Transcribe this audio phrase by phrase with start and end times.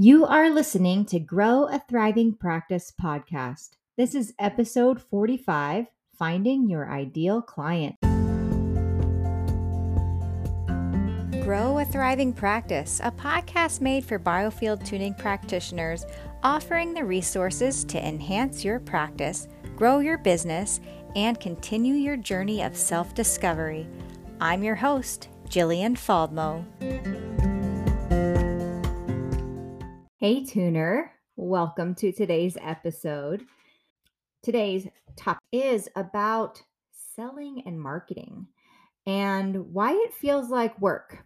[0.00, 3.70] You are listening to Grow a Thriving Practice podcast.
[3.96, 5.86] This is episode 45
[6.16, 7.96] Finding Your Ideal Client.
[11.42, 16.06] Grow a Thriving Practice, a podcast made for biofield tuning practitioners,
[16.44, 20.78] offering the resources to enhance your practice, grow your business,
[21.16, 23.88] and continue your journey of self discovery.
[24.40, 26.64] I'm your host, Jillian Faldmo.
[30.20, 31.12] Hey, tuner.
[31.36, 33.46] Welcome to today's episode.
[34.42, 36.60] Today's topic is about
[37.14, 38.48] selling and marketing
[39.06, 41.18] and why it feels like work,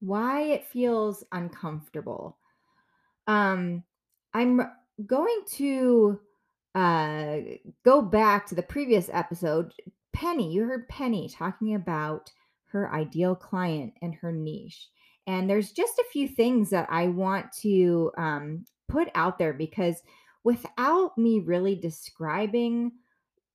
[0.00, 2.38] why it feels uncomfortable.
[3.26, 3.84] Um,
[4.32, 4.62] I'm
[5.04, 6.18] going to
[6.74, 7.36] uh,
[7.84, 9.74] go back to the previous episode.
[10.14, 12.32] Penny, you heard Penny talking about
[12.68, 14.88] her ideal client and her niche.
[15.30, 20.02] And there's just a few things that I want to um, put out there because
[20.42, 22.90] without me really describing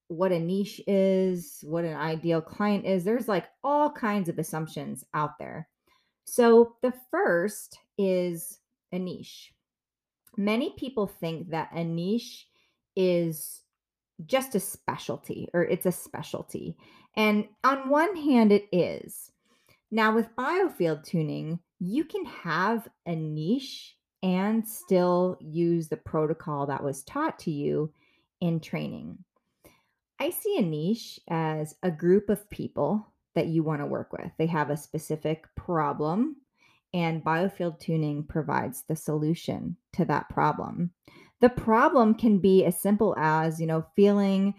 [0.08, 5.04] what a niche is, what an ideal client is, there's like all kinds of assumptions
[5.14, 5.67] out there.
[6.23, 8.58] So the first is
[8.94, 9.52] a niche.
[10.38, 12.48] Many people think that a niche
[12.95, 13.64] is
[14.26, 16.78] just a specialty or it's a specialty.
[17.17, 19.30] And on one hand, it is.
[19.92, 26.84] Now, with biofield tuning, you can have a niche and still use the protocol that
[26.84, 27.92] was taught to you
[28.42, 29.17] in training.
[30.20, 34.32] I see a niche as a group of people that you want to work with.
[34.38, 36.38] They have a specific problem,
[36.94, 40.92] and biofield tuning provides the solution to that problem.
[41.42, 44.56] The problem can be as simple as, you know, feeling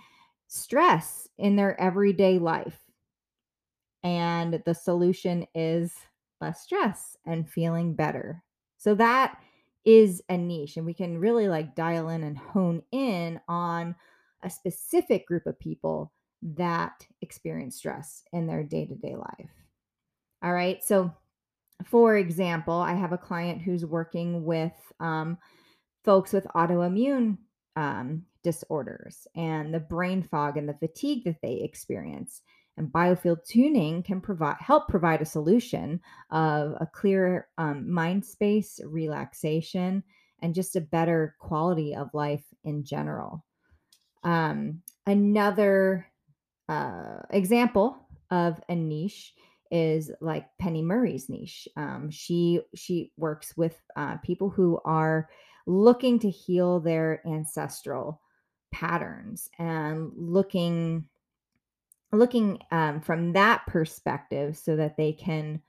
[0.46, 2.78] stress in their everyday life
[4.06, 5.92] and the solution is
[6.46, 8.42] less stress and feeling better.
[8.76, 9.38] So that
[9.84, 13.94] is a niche and we can really like dial in and hone in on
[14.42, 19.50] a specific group of people that experience stress in their day-to-day life.
[20.42, 20.82] All right?
[20.84, 21.12] So
[21.84, 25.38] for example, I have a client who's working with um,
[26.04, 27.38] folks with autoimmune
[27.76, 32.42] um, disorders and the brain fog and the fatigue that they experience.
[32.76, 36.00] And biofield tuning can provide help provide a solution
[36.30, 40.02] of a clear um, mind space, relaxation,
[40.42, 43.44] and just a better quality of life in general.
[44.24, 46.06] Um, another
[46.68, 47.96] uh, example
[48.30, 49.34] of a niche
[49.70, 51.68] is like Penny Murray's niche.
[51.76, 55.28] Um, she she works with uh, people who are
[55.66, 58.20] looking to heal their ancestral
[58.72, 61.08] patterns and looking
[62.16, 65.60] looking um, from that perspective so that they can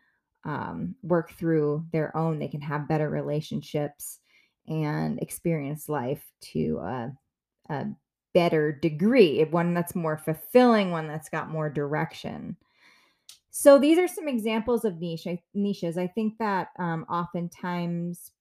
[0.45, 4.19] um, work through their own they can have better relationships
[4.67, 7.11] and experience life to a,
[7.69, 7.85] a
[8.33, 12.55] better degree one that's more fulfilling one that's got more direction.
[13.49, 15.97] So these are some examples of niche niches.
[15.97, 18.31] I think that um, oftentimes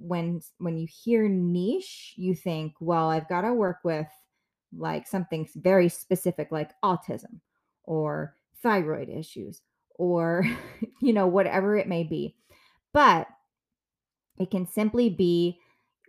[0.00, 4.06] when when you hear niche you think well i've got to work with
[4.76, 7.38] like something very specific like autism
[7.90, 9.62] or thyroid issues
[9.98, 10.44] or
[11.02, 12.36] you know whatever it may be
[12.92, 13.26] but
[14.38, 15.58] it can simply be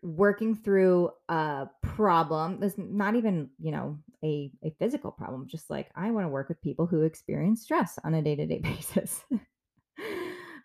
[0.04, 5.90] working through a problem there's not even you know a, a physical problem just like
[5.96, 9.22] i want to work with people who experience stress on a day-to-day basis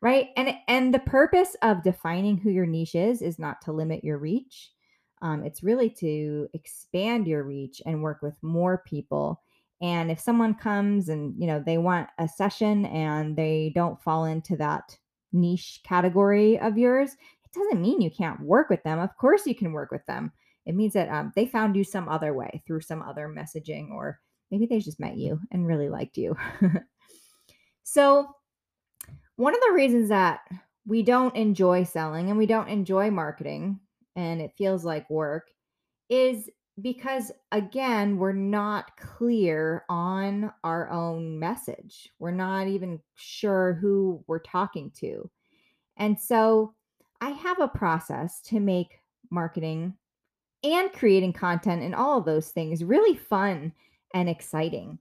[0.03, 4.04] right and and the purpose of defining who your niche is is not to limit
[4.04, 4.72] your reach
[5.22, 9.43] um, it's really to expand your reach and work with more people.
[9.82, 14.25] And if someone comes and you know they want a session and they don't fall
[14.25, 14.97] into that
[15.32, 18.98] niche category of yours, it doesn't mean you can't work with them.
[18.98, 20.32] Of course, you can work with them.
[20.65, 24.19] It means that um, they found you some other way through some other messaging, or
[24.50, 26.36] maybe they just met you and really liked you.
[27.82, 28.26] so,
[29.36, 30.41] one of the reasons that
[30.86, 33.81] we don't enjoy selling and we don't enjoy marketing
[34.15, 35.48] and it feels like work
[36.09, 36.48] is
[36.83, 44.39] because again we're not clear on our own message we're not even sure who we're
[44.39, 45.31] talking to
[45.97, 46.75] and so
[47.21, 49.01] i have a process to make
[49.31, 49.95] marketing
[50.65, 53.73] and creating content and all of those things really fun
[54.15, 54.99] and exciting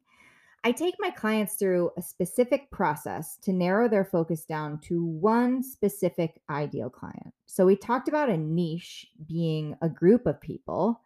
[0.66, 5.62] I take my clients through a specific process to narrow their focus down to one
[5.62, 7.36] specific ideal client.
[7.46, 11.02] So we talked about a niche being a group of people.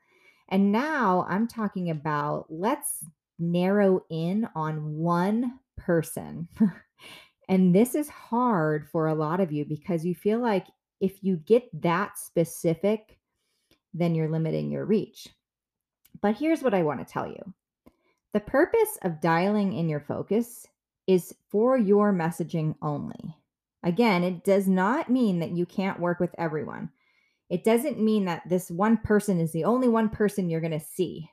[0.50, 3.06] And now I'm talking about let's
[3.38, 6.48] narrow in on one person.
[7.50, 10.68] and this is hard for a lot of you because you feel like
[11.00, 13.18] if you get that specific,
[13.94, 15.30] then you're limiting your reach.
[16.22, 17.54] But here's what I want to tell you
[18.34, 20.68] the purpose of dialing in your focus
[21.08, 23.36] is for your messaging only.
[23.82, 26.92] Again, it does not mean that you can't work with everyone.
[27.50, 30.80] It doesn't mean that this one person is the only one person you're going to
[30.80, 31.30] see.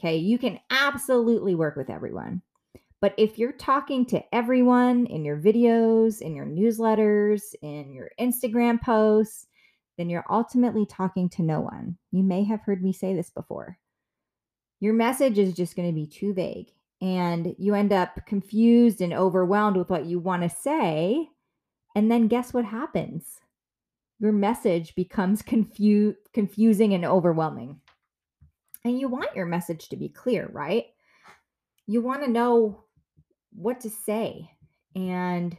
[0.00, 2.42] Okay, you can absolutely work with everyone.
[3.00, 8.80] But if you're talking to everyone in your videos, in your newsletters, in your Instagram
[8.80, 9.46] posts,
[9.96, 11.96] then you're ultimately talking to no one.
[12.10, 13.78] You may have heard me say this before.
[14.80, 16.70] Your message is just going to be too vague,
[17.00, 21.28] and you end up confused and overwhelmed with what you want to say.
[21.94, 23.40] And then guess what happens?
[24.18, 27.80] Your message becomes confu- confusing and overwhelming.
[28.84, 30.86] And you want your message to be clear, right?
[31.86, 32.84] You want to know
[33.52, 34.50] what to say
[34.94, 35.56] and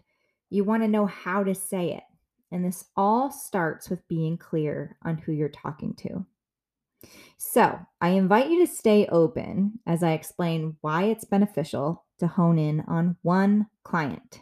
[0.49, 2.03] you want to know how to say it.
[2.51, 6.25] And this all starts with being clear on who you're talking to.
[7.37, 12.59] So, I invite you to stay open as I explain why it's beneficial to hone
[12.59, 14.41] in on one client.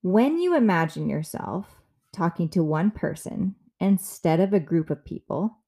[0.00, 1.81] When you imagine yourself
[2.12, 5.58] talking to one person instead of a group of people,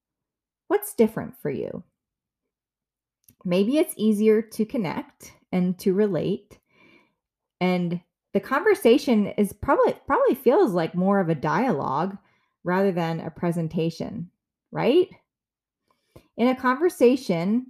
[0.67, 1.83] what's different for you?
[3.43, 6.57] Maybe it's easier to connect and to relate.
[7.61, 7.99] And
[8.33, 12.17] the conversation is probably probably feels like more of a dialogue
[12.63, 14.29] rather than a presentation,
[14.71, 15.07] right?
[16.37, 17.67] In a conversation,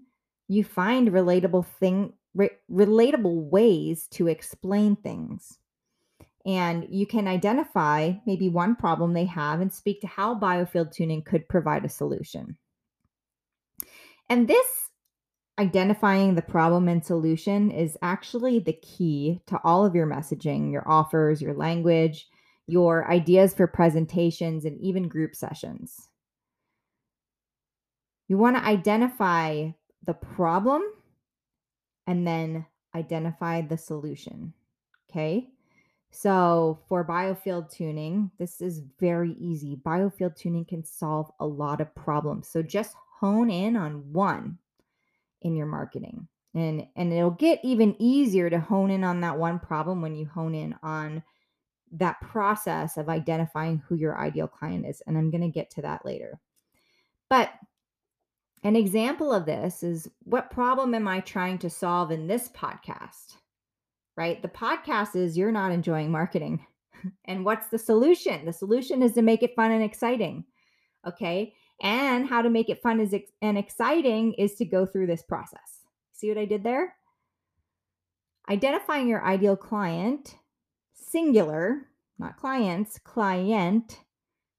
[0.47, 5.59] you find relatable thing re- relatable ways to explain things.
[6.45, 11.23] And you can identify maybe one problem they have and speak to how biofield tuning
[11.23, 12.57] could provide a solution.
[14.29, 14.65] And this
[15.57, 20.87] identifying the problem and solution is actually the key to all of your messaging, your
[20.87, 22.27] offers, your language,
[22.67, 26.09] your ideas for presentations, and even group sessions.
[28.27, 29.69] You want to identify
[30.03, 30.83] the problem
[32.07, 34.53] and then identify the solution.
[35.09, 35.49] Okay.
[36.15, 39.75] So for biofield tuning, this is very easy.
[39.75, 42.47] Biofield tuning can solve a lot of problems.
[42.47, 44.57] So just hone in on one
[45.41, 46.29] in your marketing.
[46.53, 50.25] And and it'll get even easier to hone in on that one problem when you
[50.25, 51.21] hone in on
[51.91, 55.01] that process of identifying who your ideal client is.
[55.05, 56.39] And I'm going to get to that later.
[57.29, 57.51] But
[58.63, 63.35] an example of this is what problem am I trying to solve in this podcast?
[64.17, 64.41] Right?
[64.41, 66.65] The podcast is you're not enjoying marketing.
[67.25, 68.45] And what's the solution?
[68.45, 70.43] The solution is to make it fun and exciting.
[71.07, 71.53] Okay.
[71.79, 73.07] And how to make it fun
[73.43, 75.83] and exciting is to go through this process.
[76.13, 76.95] See what I did there?
[78.49, 80.35] Identifying your ideal client,
[80.93, 81.81] singular,
[82.17, 83.99] not clients, client,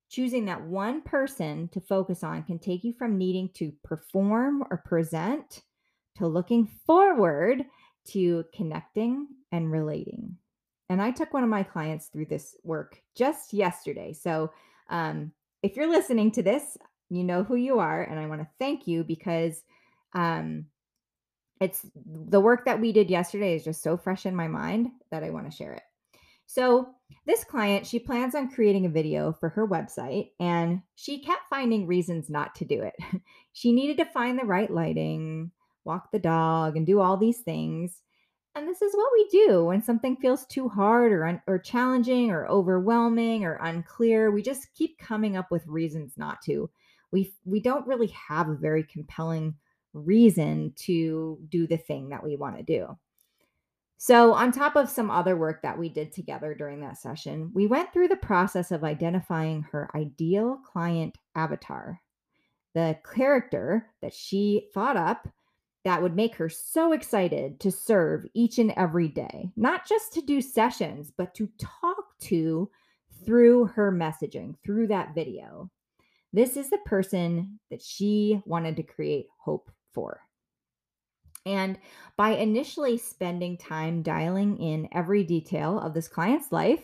[0.09, 4.83] choosing that one person to focus on can take you from needing to perform or
[4.85, 5.63] present
[6.17, 7.65] to looking forward
[8.07, 9.27] to connecting
[9.57, 10.37] and relating.
[10.89, 14.13] And I took one of my clients through this work just yesterday.
[14.13, 14.53] So,
[14.89, 15.33] um,
[15.63, 16.77] if you're listening to this,
[17.09, 18.03] you know who you are.
[18.03, 19.63] And I want to thank you because
[20.13, 20.67] um,
[21.61, 25.25] it's the work that we did yesterday is just so fresh in my mind that
[25.25, 25.83] I want to share it.
[26.47, 26.91] So,
[27.25, 31.87] this client, she plans on creating a video for her website and she kept finding
[31.87, 32.95] reasons not to do it.
[33.53, 35.51] she needed to find the right lighting,
[35.85, 38.01] walk the dog, and do all these things.
[38.57, 42.31] And this is what we do when something feels too hard or un- or challenging
[42.31, 44.31] or overwhelming or unclear.
[44.31, 46.71] We just keep coming up with reasons not to
[47.13, 49.55] we we don't really have a very compelling
[49.93, 52.99] reason to do the thing that we want to do.
[53.99, 57.67] So, on top of some other work that we did together during that session, we
[57.67, 62.01] went through the process of identifying her ideal client avatar,
[62.75, 65.29] the character that she thought up
[65.87, 70.21] that would make her so excited to serve each and every day, not just to
[70.21, 72.69] do sessions, but to talk to
[73.25, 75.71] through her messaging, through that video.
[76.33, 80.23] This is the person that she wanted to create hope for.
[81.47, 81.79] And
[82.17, 86.83] by initially spending time dialing in every detail of this client's life,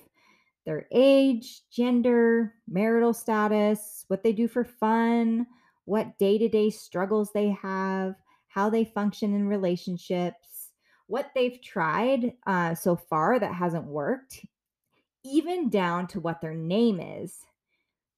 [0.64, 5.48] their age, gender, marital status, what they do for fun,
[5.86, 8.14] what day to day struggles they have,
[8.52, 10.70] how they function in relationships,
[11.06, 14.44] what they've tried uh, so far that hasn't worked,
[15.24, 17.38] even down to what their name is,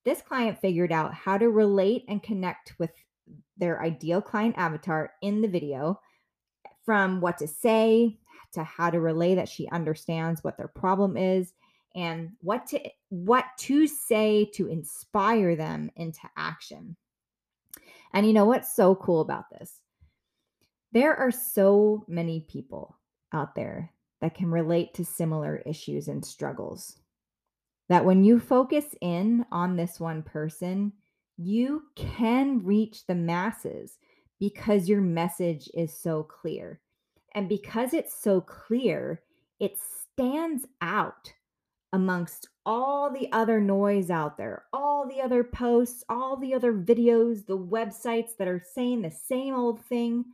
[0.05, 2.91] this client figured out how to relate and connect with
[3.57, 6.00] their ideal client avatar in the video
[6.85, 8.19] from what to say
[8.53, 11.53] to how to relay that she understands what their problem is
[11.95, 16.97] and what to what to say to inspire them into action.
[18.12, 19.81] And you know what's so cool about this?
[20.94, 22.96] There are so many people
[23.32, 27.00] out there that can relate to similar issues and struggles.
[27.88, 30.92] That when you focus in on this one person,
[31.36, 33.98] you can reach the masses
[34.38, 36.80] because your message is so clear.
[37.34, 39.20] And because it's so clear,
[39.58, 39.76] it
[40.12, 41.32] stands out
[41.92, 47.46] amongst all the other noise out there, all the other posts, all the other videos,
[47.46, 50.24] the websites that are saying the same old thing.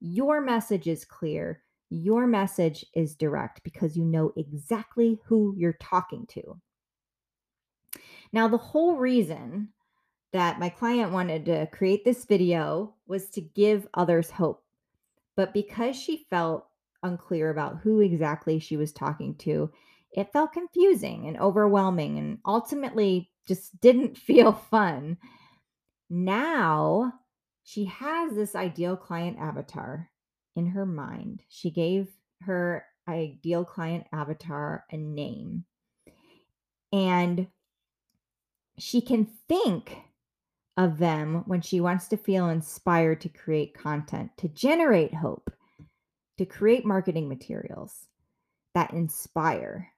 [0.00, 1.62] Your message is clear.
[1.90, 6.60] Your message is direct because you know exactly who you're talking to.
[8.32, 9.68] Now, the whole reason
[10.32, 14.62] that my client wanted to create this video was to give others hope.
[15.36, 16.66] But because she felt
[17.02, 19.70] unclear about who exactly she was talking to,
[20.12, 25.16] it felt confusing and overwhelming and ultimately just didn't feel fun.
[26.08, 27.14] Now
[27.70, 30.10] she has this ideal client avatar
[30.56, 31.40] in her mind.
[31.48, 32.08] She gave
[32.42, 35.64] her ideal client avatar a name.
[36.92, 37.46] And
[38.76, 39.96] she can think
[40.76, 45.48] of them when she wants to feel inspired to create content, to generate hope,
[46.38, 48.08] to create marketing materials
[48.74, 49.92] that inspire.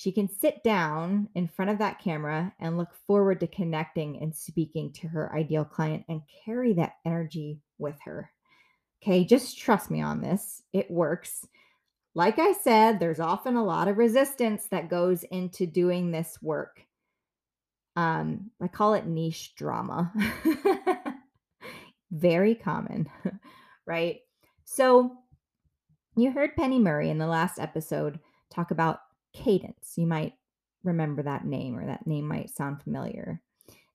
[0.00, 4.34] She can sit down in front of that camera and look forward to connecting and
[4.34, 8.30] speaking to her ideal client and carry that energy with her.
[9.02, 10.62] Okay, just trust me on this.
[10.72, 11.46] It works.
[12.14, 16.80] Like I said, there's often a lot of resistance that goes into doing this work.
[17.94, 20.14] Um, I call it niche drama.
[22.10, 23.06] Very common,
[23.86, 24.20] right?
[24.64, 25.18] So,
[26.16, 28.18] you heard Penny Murray in the last episode
[28.50, 29.00] talk about
[29.32, 29.94] cadence.
[29.96, 30.34] You might
[30.82, 33.40] remember that name, or that name might sound familiar.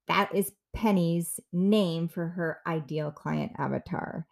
[0.07, 4.27] That is Penny's name for her ideal client avatar.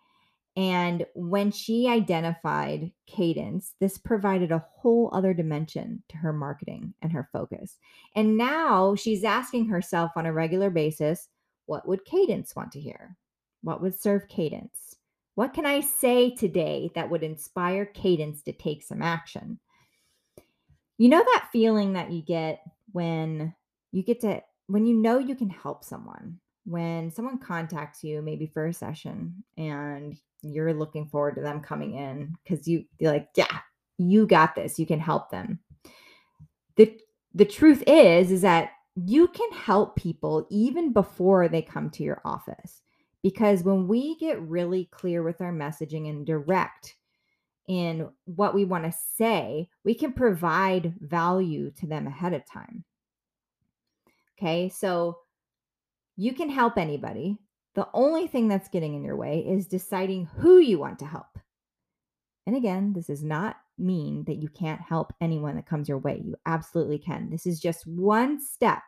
[0.55, 7.11] And when she identified cadence, this provided a whole other dimension to her marketing and
[7.11, 7.79] her focus.
[8.15, 11.27] And now she's asking herself on a regular basis
[11.65, 13.17] what would cadence want to hear?
[13.61, 14.95] What would serve cadence?
[15.35, 19.59] What can I say today that would inspire cadence to take some action?
[20.97, 23.53] You know that feeling that you get when
[23.91, 28.47] you get to, when you know you can help someone, when someone contacts you maybe
[28.47, 33.29] for a session and you're looking forward to them coming in because you you're like,
[33.35, 33.59] yeah,
[33.97, 34.77] you got this.
[34.79, 35.59] You can help them.
[36.75, 36.99] The
[37.33, 42.21] the truth is is that you can help people even before they come to your
[42.23, 42.81] office.
[43.23, 46.95] Because when we get really clear with our messaging and direct
[47.67, 52.83] in what we want to say, we can provide value to them ahead of time.
[54.37, 55.19] Okay, so
[56.15, 57.37] you can help anybody.
[57.75, 61.39] The only thing that's getting in your way is deciding who you want to help.
[62.45, 66.21] And again, this does not mean that you can't help anyone that comes your way.
[66.23, 67.29] You absolutely can.
[67.29, 68.83] This is just one step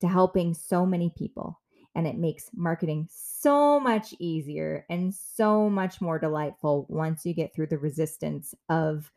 [0.00, 1.60] to helping so many people.
[1.94, 7.54] And it makes marketing so much easier and so much more delightful once you get
[7.54, 9.12] through the resistance of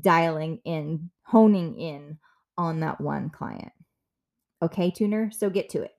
[0.00, 2.18] dialing in, honing in
[2.56, 3.72] on that one client.
[4.62, 5.30] Okay, tuner?
[5.32, 5.94] So get to it.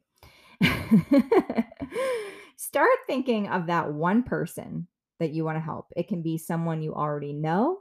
[2.56, 4.88] start thinking of that one person
[5.20, 5.92] that you want to help.
[5.96, 7.80] It can be someone you already know,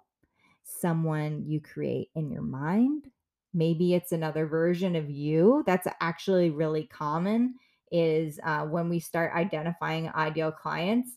[0.64, 3.06] someone you create in your mind.
[3.52, 5.62] Maybe it's another version of you.
[5.66, 7.54] That's actually really common
[7.90, 11.10] is uh, when we start identifying ideal clients,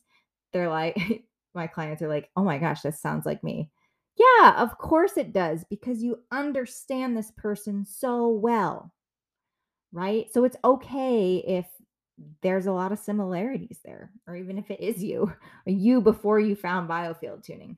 [0.52, 0.98] they're like,
[1.56, 3.70] my clients are like, oh my gosh, this sounds like me.
[4.16, 8.94] Yeah, of course it does because you understand this person so well.
[9.92, 10.32] Right.
[10.34, 11.68] So it's okay if
[12.42, 15.32] there's a lot of similarities there, or even if it is you,
[15.66, 17.78] you before you found biofield tuning.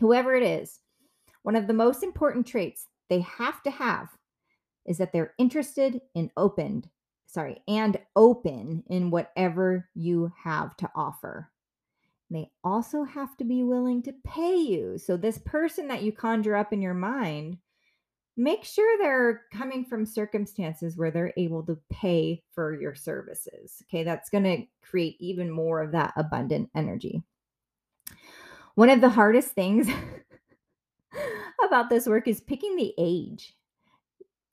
[0.00, 0.80] Whoever it is,
[1.42, 4.08] one of the most important traits they have to have
[4.84, 6.88] is that they're interested in opened,
[7.36, 11.50] sorry, and open in whatever you have to offer.
[12.30, 14.96] They also have to be willing to pay you.
[14.96, 17.58] So, this person that you conjure up in your mind
[18.36, 23.82] make sure they're coming from circumstances where they're able to pay for your services.
[23.84, 27.22] Okay, that's going to create even more of that abundant energy.
[28.74, 29.88] One of the hardest things
[31.66, 33.54] about this work is picking the age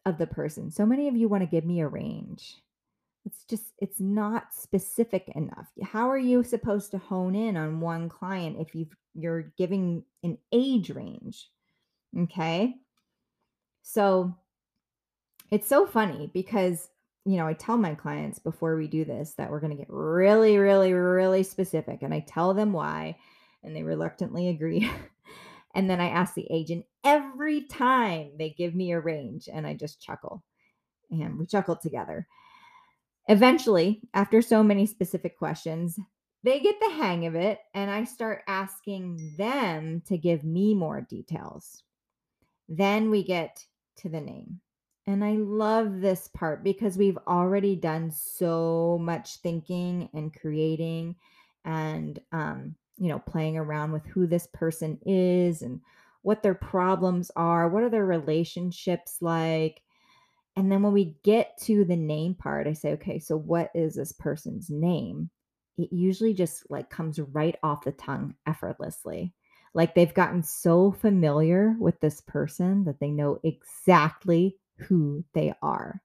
[0.06, 0.72] of the person.
[0.72, 2.63] So many of you want to give me a range.
[3.26, 5.68] It's just, it's not specific enough.
[5.84, 10.38] How are you supposed to hone in on one client if you you're giving an
[10.52, 11.50] age range?
[12.18, 12.76] Okay.
[13.84, 14.36] So
[15.52, 16.90] It's so funny because,
[17.26, 19.90] you know, I tell my clients before we do this that we're going to get
[19.90, 22.02] really, really, really specific.
[22.02, 23.18] And I tell them why,
[23.64, 24.90] and they reluctantly agree.
[25.76, 29.76] and then I ask the agent every time they give me a range, and I
[29.76, 30.44] just chuckle.
[31.12, 32.28] And we chuckle together.
[33.28, 35.98] Eventually, after so many specific questions,
[36.44, 41.02] they get the hang of it, and I start asking them to give me more
[41.02, 41.84] details.
[42.68, 43.64] Then we get
[43.98, 44.60] to the name.
[45.06, 51.16] And I love this part because we've already done so much thinking and creating
[51.66, 55.82] and, um, you know, playing around with who this person is and
[56.22, 59.82] what their problems are, what are their relationships like.
[60.56, 63.96] And then when we get to the name part, I say, okay, so what is
[63.96, 65.30] this person's name?
[65.78, 69.34] It usually just like comes right off the tongue effortlessly.
[69.74, 76.02] Like they've gotten so familiar with this person that they know exactly who they are.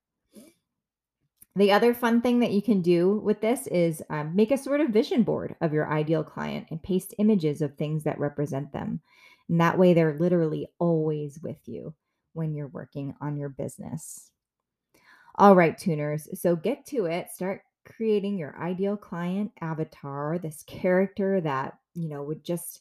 [1.54, 4.80] The other fun thing that you can do with this is um, make a sort
[4.80, 9.00] of vision board of your ideal client and paste images of things that represent them.
[9.48, 11.94] And that way, they're literally always with you
[12.32, 14.30] when you're working on your business.
[15.38, 16.28] All right, tuners.
[16.40, 17.30] So get to it.
[17.30, 22.80] Start creating your ideal client avatar, this character that, you know, would just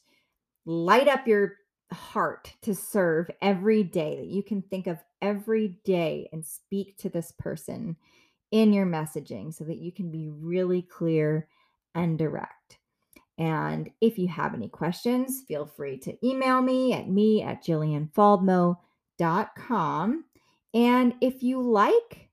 [0.66, 1.52] light up your
[1.92, 7.08] heart to serve every day, that you can think of every day and speak to
[7.08, 7.94] this person
[8.50, 11.46] in your messaging so that you can be really clear
[11.94, 12.78] and direct.
[13.38, 20.24] And if you have any questions, feel free to email me at me at jillianfaldmo.com.
[20.74, 22.27] And if you like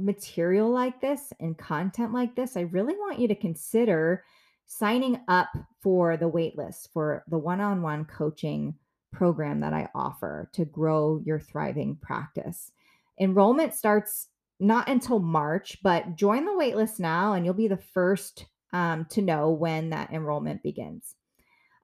[0.00, 4.24] material like this and content like this, I really want you to consider
[4.66, 5.48] signing up
[5.82, 8.74] for the waitlist for the one on one coaching
[9.12, 12.70] program that I offer to grow your thriving practice.
[13.20, 14.28] Enrollment starts
[14.60, 19.22] not until March, but join the waitlist now and you'll be the first um, to
[19.22, 21.16] know when that enrollment begins.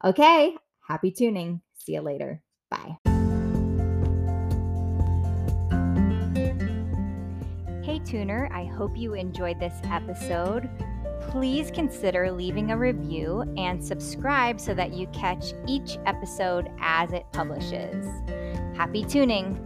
[0.04, 0.54] Okay,
[0.86, 1.62] happy tuning.
[1.74, 2.42] See you later.
[2.70, 3.15] Bye.
[8.00, 10.68] Tuner, I hope you enjoyed this episode
[11.28, 17.24] please consider leaving a review and subscribe so that you catch each episode as it
[17.32, 18.06] publishes.
[18.76, 19.62] Happy tuning!